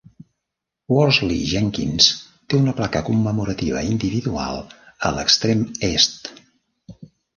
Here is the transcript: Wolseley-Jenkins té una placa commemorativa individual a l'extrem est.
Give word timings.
Wolseley-Jenkins 0.93 2.07
té 2.53 2.57
una 2.61 2.73
placa 2.79 3.03
commemorativa 3.11 3.83
individual 3.91 4.59
a 5.11 5.13
l'extrem 5.19 5.63
est. 5.93 6.33